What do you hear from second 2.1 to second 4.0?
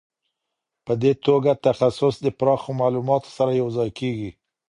د پراخ معلوماتو سره یو ځای